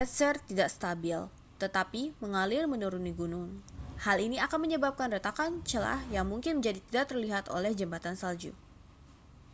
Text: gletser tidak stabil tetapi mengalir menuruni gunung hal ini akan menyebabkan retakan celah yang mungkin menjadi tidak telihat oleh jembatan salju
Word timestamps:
gletser 0.03 0.33
tidak 0.49 0.69
stabil 0.77 1.19
tetapi 1.61 2.01
mengalir 2.25 2.63
menuruni 2.73 3.11
gunung 3.19 3.49
hal 4.05 4.17
ini 4.27 4.37
akan 4.45 4.59
menyebabkan 4.65 5.13
retakan 5.15 5.51
celah 5.69 5.99
yang 6.15 6.25
mungkin 6.31 6.53
menjadi 6.57 6.79
tidak 6.89 7.05
telihat 7.13 7.45
oleh 7.57 7.69
jembatan 7.79 8.15
salju 8.21 8.49